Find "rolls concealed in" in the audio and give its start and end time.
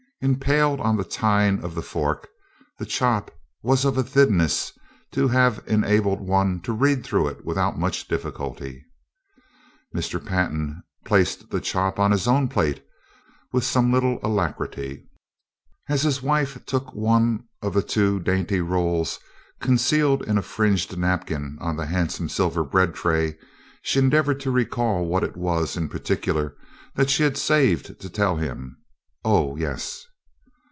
18.61-20.37